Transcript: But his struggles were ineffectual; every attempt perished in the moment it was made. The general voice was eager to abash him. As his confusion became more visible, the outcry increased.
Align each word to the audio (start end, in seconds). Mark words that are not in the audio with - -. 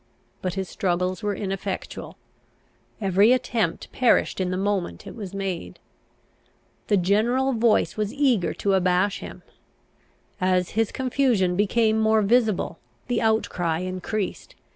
But 0.41 0.55
his 0.55 0.67
struggles 0.67 1.21
were 1.21 1.35
ineffectual; 1.35 2.17
every 2.99 3.31
attempt 3.33 3.91
perished 3.91 4.41
in 4.41 4.49
the 4.49 4.57
moment 4.57 5.05
it 5.05 5.15
was 5.15 5.35
made. 5.35 5.77
The 6.87 6.97
general 6.97 7.53
voice 7.53 7.97
was 7.97 8.11
eager 8.11 8.55
to 8.55 8.73
abash 8.73 9.19
him. 9.19 9.43
As 10.41 10.69
his 10.71 10.91
confusion 10.91 11.55
became 11.55 11.99
more 11.99 12.23
visible, 12.23 12.79
the 13.09 13.21
outcry 13.21 13.77
increased. 13.81 14.55